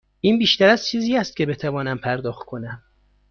این 0.21 0.39
بیشتر 0.39 0.69
از 0.69 0.85
چیزی 0.87 1.17
است 1.17 1.35
که 1.37 1.45
بتوانم 1.45 1.97
پرداخت 1.97 2.45
کنم. 2.45 2.83